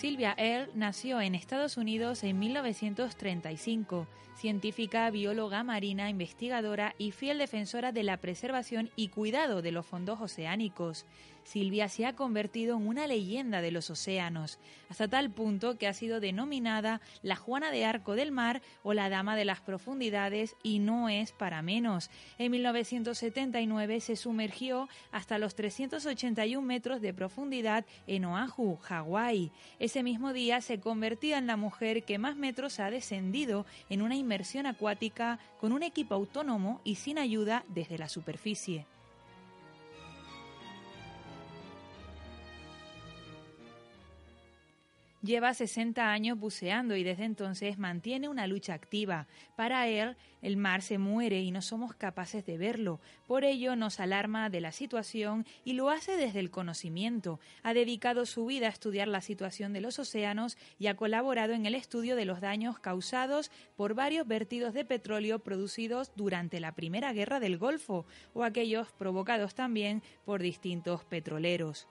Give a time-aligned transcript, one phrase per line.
[0.00, 7.92] Sylvia Earle nació en Estados Unidos en 1935, científica, bióloga marina, investigadora y fiel defensora
[7.92, 11.04] de la preservación y cuidado de los fondos oceánicos.
[11.44, 15.92] Silvia se ha convertido en una leyenda de los océanos, hasta tal punto que ha
[15.92, 20.78] sido denominada la Juana de Arco del Mar o la Dama de las Profundidades y
[20.78, 22.10] no es para menos.
[22.38, 29.52] En 1979 se sumergió hasta los 381 metros de profundidad en Oahu, Hawái.
[29.78, 34.16] Ese mismo día se convertía en la mujer que más metros ha descendido en una
[34.16, 38.86] inmersión acuática con un equipo autónomo y sin ayuda desde la superficie.
[45.22, 49.26] Lleva 60 años buceando y desde entonces mantiene una lucha activa.
[49.54, 53.00] Para él, el mar se muere y no somos capaces de verlo.
[53.26, 57.38] Por ello nos alarma de la situación y lo hace desde el conocimiento.
[57.62, 61.66] Ha dedicado su vida a estudiar la situación de los océanos y ha colaborado en
[61.66, 67.12] el estudio de los daños causados por varios vertidos de petróleo producidos durante la Primera
[67.12, 71.88] Guerra del Golfo o aquellos provocados también por distintos petroleros.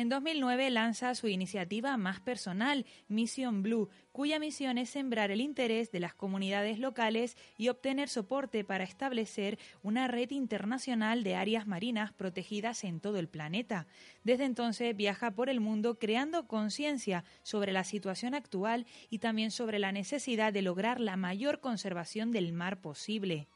[0.00, 5.92] En 2009 lanza su iniciativa más personal, Mission Blue, cuya misión es sembrar el interés
[5.92, 12.14] de las comunidades locales y obtener soporte para establecer una red internacional de áreas marinas
[12.14, 13.86] protegidas en todo el planeta.
[14.24, 19.78] Desde entonces viaja por el mundo creando conciencia sobre la situación actual y también sobre
[19.78, 23.48] la necesidad de lograr la mayor conservación del mar posible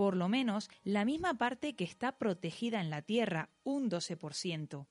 [0.00, 4.86] por lo menos la misma parte que está protegida en la Tierra, un 12%.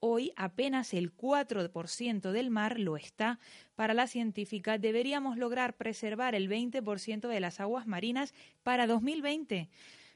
[0.00, 3.38] Hoy apenas el 4% del mar lo está.
[3.74, 9.70] Para la científica deberíamos lograr preservar el 20% de las aguas marinas para 2020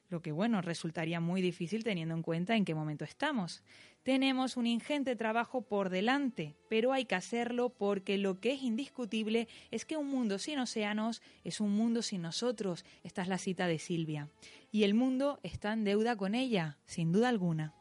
[0.08, 3.62] lo que bueno resultaría muy difícil teniendo en cuenta en qué momento estamos.
[4.02, 9.48] Tenemos un ingente trabajo por delante, pero hay que hacerlo porque lo que es indiscutible
[9.70, 12.84] es que un mundo sin océanos es un mundo sin nosotros.
[13.02, 14.30] Esta es la cita de Silvia.
[14.70, 17.74] Y el mundo está en deuda con ella, sin duda alguna.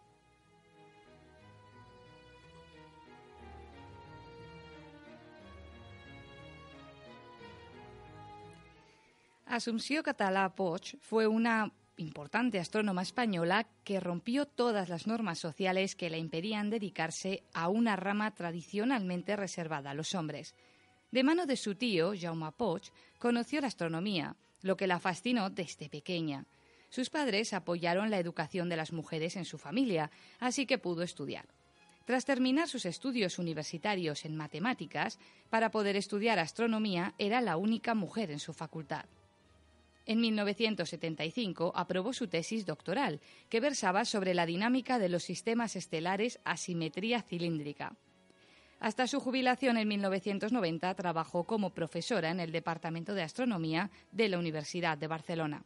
[9.57, 16.11] Asunció Catalá Poch fue una importante astrónoma española que rompió todas las normas sociales que
[16.11, 20.53] le impedían dedicarse a una rama tradicionalmente reservada a los hombres.
[21.09, 25.89] De mano de su tío, Jaume Poch, conoció la astronomía, lo que la fascinó desde
[25.89, 26.45] pequeña.
[26.91, 31.47] Sus padres apoyaron la educación de las mujeres en su familia, así que pudo estudiar.
[32.05, 35.17] Tras terminar sus estudios universitarios en matemáticas,
[35.49, 39.05] para poder estudiar astronomía era la única mujer en su facultad.
[40.07, 43.19] En 1975 aprobó su tesis doctoral,
[43.49, 47.97] que versaba sobre la dinámica de los sistemas estelares a simetría cilíndrica.
[48.79, 54.39] Hasta su jubilación en 1990 trabajó como profesora en el Departamento de Astronomía de la
[54.39, 55.65] Universidad de Barcelona.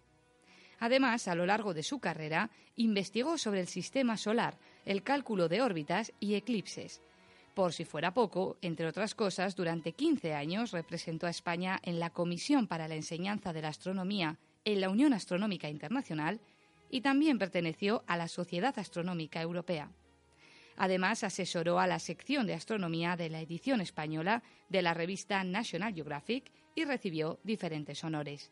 [0.80, 5.62] Además, a lo largo de su carrera, investigó sobre el sistema solar, el cálculo de
[5.62, 7.04] órbitas y eclipses.
[7.54, 12.10] Por si fuera poco, entre otras cosas, durante 15 años representó a España en la
[12.10, 16.40] Comisión para la Enseñanza de la Astronomía en la Unión Astronómica Internacional
[16.90, 19.92] y también perteneció a la Sociedad Astronómica Europea.
[20.78, 25.94] Además, asesoró a la sección de astronomía de la edición española de la revista National
[25.94, 28.52] Geographic y recibió diferentes honores.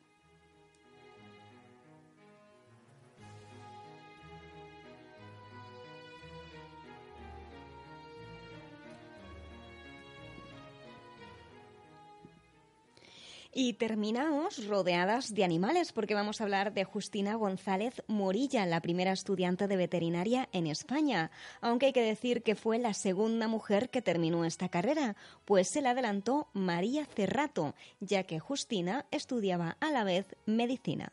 [13.52, 19.12] Y terminamos rodeadas de animales porque vamos a hablar de Justina González Morilla, la primera
[19.12, 24.04] estudiante de veterinaria en España, aunque hay que decir que fue la segunda mujer que
[24.04, 25.16] terminó esta carrera,
[25.46, 31.12] pues se la adelantó María Cerrato, ya que Justina estudiaba a la vez medicina.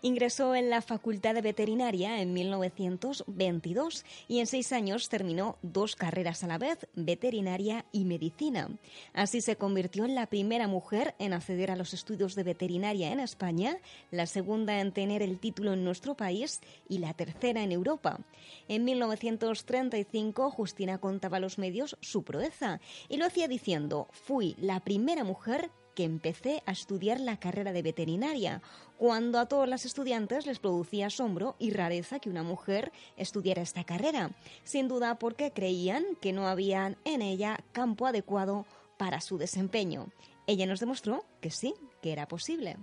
[0.00, 6.44] Ingresó en la Facultad de Veterinaria en 1922 y en seis años terminó dos carreras
[6.44, 8.70] a la vez, veterinaria y medicina.
[9.12, 13.18] Así se convirtió en la primera mujer en acceder a los estudios de veterinaria en
[13.18, 13.78] España,
[14.12, 18.20] la segunda en tener el título en nuestro país y la tercera en Europa.
[18.68, 24.78] En 1935 Justina contaba a los medios su proeza y lo hacía diciendo, fui la
[24.78, 28.62] primera mujer que empecé a estudiar la carrera de veterinaria,
[28.98, 33.82] cuando a todos los estudiantes les producía asombro y rareza que una mujer estudiara esta
[33.82, 34.30] carrera,
[34.62, 38.64] sin duda porque creían que no había en ella campo adecuado
[38.96, 40.06] para su desempeño.
[40.46, 42.76] Ella nos demostró que sí, que era posible.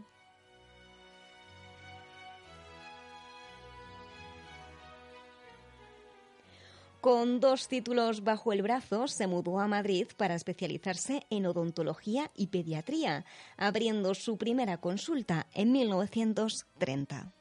[7.06, 12.48] Con dos títulos bajo el brazo, se mudó a Madrid para especializarse en odontología y
[12.48, 13.26] pediatría,
[13.58, 17.32] abriendo su primera consulta en 1930.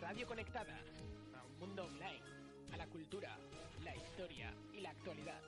[0.00, 0.80] Radio conectada
[1.34, 2.33] a un mundo online,
[4.24, 5.40] historia y la actualidad.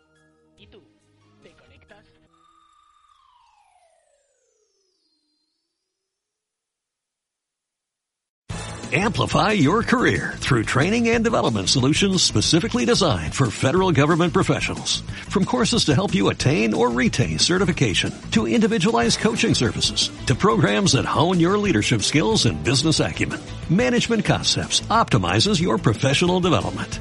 [0.59, 0.83] ¿Y tú?
[1.43, 2.05] ¿Te conectas?
[8.93, 15.01] Amplify your career through training and development solutions specifically designed for federal government professionals.
[15.29, 20.93] From courses to help you attain or retain certification, to individualized coaching services, to programs
[20.93, 23.41] that hone your leadership skills and business acumen,
[23.71, 27.01] Management Concepts optimizes your professional development.